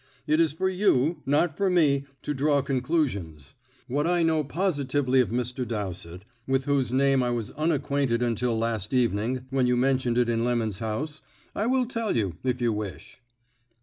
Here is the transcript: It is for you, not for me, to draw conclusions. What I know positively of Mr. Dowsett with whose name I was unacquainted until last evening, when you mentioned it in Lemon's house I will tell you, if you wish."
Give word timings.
It 0.25 0.39
is 0.39 0.51
for 0.51 0.67
you, 0.67 1.21
not 1.27 1.55
for 1.55 1.69
me, 1.69 2.07
to 2.23 2.33
draw 2.33 2.63
conclusions. 2.63 3.53
What 3.87 4.07
I 4.07 4.23
know 4.23 4.43
positively 4.43 5.19
of 5.21 5.29
Mr. 5.29 5.63
Dowsett 5.63 6.25
with 6.47 6.65
whose 6.65 6.91
name 6.91 7.21
I 7.21 7.29
was 7.29 7.51
unacquainted 7.51 8.23
until 8.23 8.57
last 8.57 8.95
evening, 8.95 9.45
when 9.51 9.67
you 9.67 9.77
mentioned 9.77 10.17
it 10.17 10.27
in 10.27 10.43
Lemon's 10.43 10.79
house 10.79 11.21
I 11.55 11.67
will 11.67 11.85
tell 11.85 12.17
you, 12.17 12.37
if 12.43 12.59
you 12.61 12.73
wish." 12.73 13.21